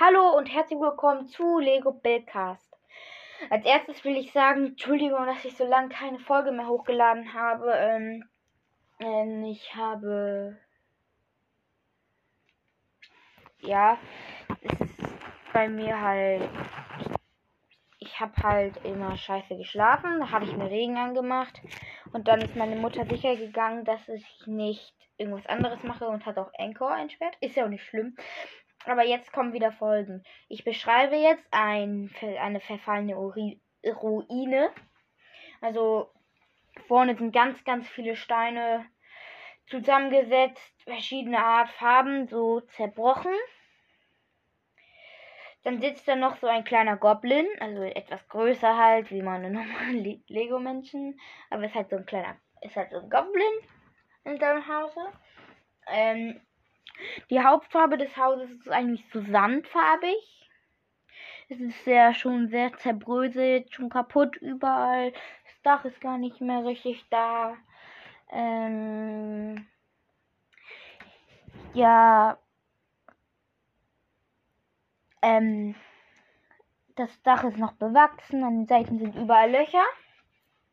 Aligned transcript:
Hallo 0.00 0.36
und 0.36 0.46
herzlich 0.46 0.78
willkommen 0.78 1.26
zu 1.26 1.58
Lego 1.58 1.90
Buildcast. 1.90 2.72
Als 3.50 3.64
erstes 3.64 4.04
will 4.04 4.16
ich 4.16 4.30
sagen, 4.30 4.66
Entschuldigung, 4.66 5.26
dass 5.26 5.44
ich 5.44 5.56
so 5.56 5.66
lange 5.66 5.88
keine 5.88 6.20
Folge 6.20 6.52
mehr 6.52 6.68
hochgeladen 6.68 7.34
habe. 7.34 7.72
Ähm, 7.72 8.24
ähm, 9.00 9.42
ich 9.42 9.74
habe. 9.74 10.56
Ja, 13.58 13.98
es 14.60 14.80
ist 14.80 15.18
bei 15.52 15.68
mir 15.68 16.00
halt. 16.00 16.48
Ich 17.98 18.20
habe 18.20 18.40
halt 18.40 18.76
immer 18.84 19.16
scheiße 19.16 19.56
geschlafen. 19.56 20.20
Da 20.20 20.30
habe 20.30 20.44
ich 20.44 20.56
mir 20.56 20.70
Regen 20.70 20.96
angemacht. 20.96 21.60
Und 22.12 22.28
dann 22.28 22.40
ist 22.40 22.54
meine 22.54 22.76
Mutter 22.76 23.04
sicher 23.04 23.34
gegangen, 23.34 23.84
dass 23.84 24.08
ich 24.08 24.46
nicht 24.46 24.94
irgendwas 25.16 25.46
anderes 25.46 25.82
mache 25.82 26.06
und 26.06 26.24
hat 26.24 26.38
auch 26.38 26.52
Anchor 26.56 26.96
entsperrt. 26.96 27.36
Ist 27.40 27.56
ja 27.56 27.64
auch 27.64 27.68
nicht 27.68 27.84
schlimm. 27.84 28.16
Aber 28.84 29.04
jetzt 29.04 29.32
kommen 29.32 29.52
wieder 29.52 29.72
Folgen. 29.72 30.22
Ich 30.48 30.64
beschreibe 30.64 31.16
jetzt 31.16 31.46
ein, 31.50 32.10
eine 32.40 32.60
verfallene 32.60 33.18
Uri 33.18 33.60
Ruine. 33.84 34.70
Also 35.60 36.10
vorne 36.86 37.16
sind 37.16 37.32
ganz, 37.32 37.62
ganz 37.64 37.88
viele 37.88 38.16
Steine 38.16 38.86
zusammengesetzt, 39.66 40.82
verschiedene 40.84 41.38
Art 41.38 41.70
Farben, 41.70 42.28
so 42.28 42.60
zerbrochen. 42.60 43.34
Dann 45.64 45.80
sitzt 45.80 46.08
da 46.08 46.16
noch 46.16 46.36
so 46.36 46.46
ein 46.46 46.64
kleiner 46.64 46.96
Goblin, 46.96 47.46
also 47.60 47.82
etwas 47.82 48.26
größer 48.28 48.76
halt, 48.76 49.10
wie 49.10 49.22
man 49.22 49.42
normale 49.52 50.22
Lego-Menschen. 50.28 51.20
Aber 51.50 51.64
ist 51.64 51.74
halt 51.74 51.90
so 51.90 51.96
ein 51.96 52.06
kleiner, 52.06 52.36
ist 52.62 52.76
halt 52.76 52.90
so 52.90 52.98
ein 52.98 53.10
Goblin 53.10 53.52
in 54.24 54.38
seinem 54.38 54.66
Hause. 54.66 55.00
Ähm, 55.88 56.40
die 57.30 57.40
Hauptfarbe 57.40 57.98
des 57.98 58.16
Hauses 58.16 58.50
ist 58.50 58.70
eigentlich 58.70 59.04
so 59.12 59.20
sandfarbig. 59.20 60.48
Es 61.48 61.60
ist 61.60 61.86
ja 61.86 62.12
schon 62.12 62.48
sehr 62.48 62.76
zerbröselt, 62.78 63.72
schon 63.72 63.88
kaputt 63.88 64.36
überall. 64.36 65.12
Das 65.12 65.62
Dach 65.62 65.84
ist 65.84 66.00
gar 66.00 66.18
nicht 66.18 66.40
mehr 66.40 66.64
richtig 66.64 67.04
da. 67.10 67.56
Ähm, 68.30 69.66
ja. 71.72 72.38
Ähm, 75.22 75.74
das 76.96 77.22
Dach 77.22 77.44
ist 77.44 77.58
noch 77.58 77.72
bewachsen, 77.72 78.44
an 78.44 78.58
den 78.58 78.66
Seiten 78.66 78.98
sind 78.98 79.14
überall 79.14 79.50
Löcher. 79.50 79.84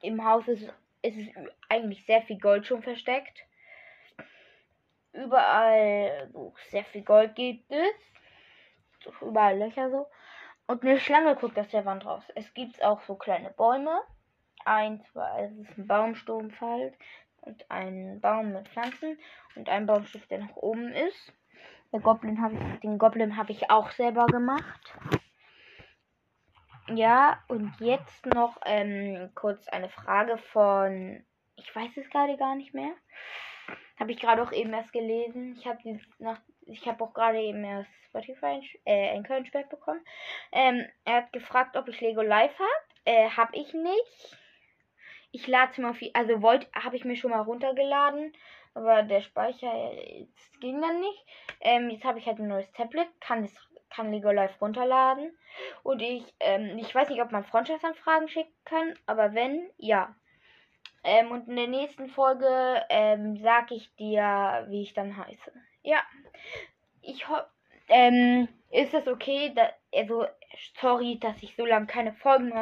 Im 0.00 0.24
Haus 0.24 0.48
ist, 0.48 0.72
ist 1.02 1.30
eigentlich 1.68 2.04
sehr 2.06 2.22
viel 2.22 2.38
Gold 2.38 2.66
schon 2.66 2.82
versteckt 2.82 3.44
überall 5.12 6.28
so 6.32 6.54
sehr 6.70 6.84
viel 6.84 7.02
Gold 7.02 7.34
gibt 7.34 7.70
es. 7.70 9.12
Überall 9.20 9.58
Löcher 9.58 9.90
so. 9.90 10.06
Und 10.66 10.82
eine 10.84 10.98
Schlange 10.98 11.34
guckt 11.36 11.58
aus 11.58 11.68
der 11.68 11.84
Wand 11.84 12.06
raus. 12.06 12.22
Es 12.34 12.52
gibt 12.54 12.82
auch 12.82 13.00
so 13.02 13.14
kleine 13.14 13.50
Bäume. 13.50 14.00
Ein, 14.64 15.04
zwei, 15.12 15.44
es 15.44 15.68
ist 15.68 15.78
ein 15.78 15.86
Baumstumpf 15.86 16.60
halt. 16.60 16.94
Und 17.40 17.68
ein 17.70 18.20
Baum 18.20 18.52
mit 18.52 18.68
Pflanzen. 18.68 19.18
Und 19.56 19.68
ein 19.68 19.86
Baumstumpf, 19.86 20.26
der 20.28 20.38
nach 20.38 20.56
oben 20.56 20.92
ist. 20.92 21.32
Der 21.92 22.00
Goblin 22.00 22.40
hab 22.40 22.52
ich, 22.52 22.80
den 22.80 22.98
Goblin 22.98 23.36
habe 23.36 23.52
ich 23.52 23.70
auch 23.70 23.90
selber 23.90 24.26
gemacht. 24.26 24.94
Ja, 26.88 27.42
und 27.48 27.74
jetzt 27.80 28.24
noch 28.26 28.56
ähm, 28.64 29.30
kurz 29.34 29.68
eine 29.68 29.88
Frage 29.88 30.38
von. 30.38 31.24
Ich 31.56 31.74
weiß 31.74 31.90
es 31.96 32.08
gerade 32.10 32.36
gar 32.36 32.54
nicht 32.54 32.72
mehr. 32.72 32.92
Habe 34.02 34.10
ich 34.10 34.18
gerade 34.18 34.42
auch 34.42 34.50
eben 34.50 34.72
erst 34.72 34.92
gelesen. 34.92 35.54
Ich 35.56 35.64
habe 35.64 36.00
nach 36.18 36.40
ich 36.66 36.88
habe 36.88 37.04
auch 37.04 37.14
gerade 37.14 37.40
eben 37.40 37.62
erst 37.62 37.88
Spotify 38.08 38.60
äh, 38.84 39.10
ein 39.10 39.22
Kölnsberg 39.22 39.70
bekommen. 39.70 40.04
Ähm, 40.50 40.84
er 41.04 41.18
hat 41.18 41.32
gefragt, 41.32 41.76
ob 41.76 41.86
ich 41.86 42.00
Lego 42.00 42.20
Live 42.20 42.58
habe. 42.58 42.68
Äh, 43.04 43.30
habe 43.30 43.54
ich 43.54 43.72
nicht. 43.72 44.36
Ich 45.30 45.46
lade 45.46 45.80
mal 45.80 45.94
viel, 45.94 46.10
also 46.14 46.42
wollte, 46.42 46.66
habe 46.74 46.96
ich 46.96 47.04
mir 47.04 47.14
schon 47.14 47.30
mal 47.30 47.42
runtergeladen, 47.42 48.32
aber 48.74 49.04
der 49.04 49.20
Speicher 49.20 49.92
ging 50.60 50.80
dann 50.80 50.98
nicht. 50.98 51.24
Ähm, 51.60 51.88
jetzt 51.88 52.04
habe 52.04 52.18
ich 52.18 52.26
halt 52.26 52.40
ein 52.40 52.48
neues 52.48 52.72
Tablet, 52.72 53.06
kann 53.20 53.44
es 53.44 53.54
kann 53.88 54.10
Lego 54.10 54.32
Live 54.32 54.60
runterladen 54.60 55.30
und 55.84 56.02
ich 56.02 56.24
ähm, 56.40 56.76
ich 56.76 56.92
weiß 56.92 57.08
nicht, 57.08 57.22
ob 57.22 57.30
man 57.30 57.44
Freundschaftsanfragen 57.44 58.26
schicken 58.26 58.52
kann, 58.64 58.98
aber 59.06 59.32
wenn 59.32 59.70
ja, 59.76 60.16
ähm, 61.04 61.32
und 61.32 61.48
in 61.48 61.56
der 61.56 61.66
nächsten 61.66 62.08
Folge 62.08 62.84
ähm, 62.88 63.36
sag 63.42 63.72
ich 63.72 63.94
dir, 63.96 64.66
wie 64.68 64.82
ich 64.82 64.94
dann 64.94 65.16
heiße. 65.16 65.52
Ja. 65.82 66.00
Ich 67.00 67.28
hoffe, 67.28 67.46
ähm, 67.88 68.48
ist 68.70 68.94
es 68.94 69.08
okay, 69.08 69.52
da, 69.54 69.68
also, 69.94 70.26
sorry, 70.80 71.18
dass 71.18 71.42
ich 71.42 71.56
so 71.56 71.66
lange 71.66 71.86
keine 71.86 72.12
Folgen 72.12 72.52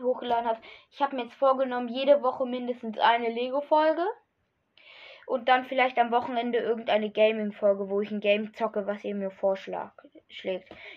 hochgeladen 0.00 0.48
habe. 0.48 0.60
Ich 0.92 1.02
habe 1.02 1.16
mir 1.16 1.24
jetzt 1.24 1.34
vorgenommen, 1.34 1.88
jede 1.88 2.22
Woche 2.22 2.46
mindestens 2.46 2.98
eine 2.98 3.28
Lego-Folge. 3.28 4.06
Und 5.26 5.48
dann 5.48 5.66
vielleicht 5.66 5.98
am 5.98 6.10
Wochenende 6.10 6.58
irgendeine 6.58 7.10
Gaming-Folge, 7.10 7.90
wo 7.90 8.00
ich 8.00 8.10
ein 8.10 8.20
Game 8.20 8.54
zocke, 8.54 8.86
was 8.86 9.04
ihr 9.04 9.14
mir 9.14 9.30
vorschlägt. 9.30 9.92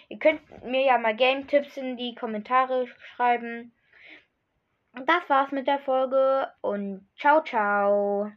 Ihr 0.08 0.20
könnt 0.20 0.64
mir 0.64 0.86
ja 0.86 0.98
mal 0.98 1.16
Game-Tipps 1.16 1.76
in 1.76 1.98
die 1.98 2.16
Kommentare 2.16 2.88
schreiben 2.88 3.74
das 4.94 5.30
war's 5.30 5.52
mit 5.52 5.68
der 5.68 5.80
Folge 5.80 6.52
und 6.62 7.08
ciao, 7.18 7.44
ciao. 7.44 8.32